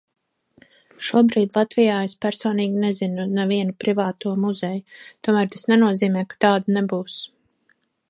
[1.09, 7.25] Šobrīd Latvijā es personīgi nezinu nevienu privāto muzeju, tomēr tas nenozīmē, ka tādu nebūs.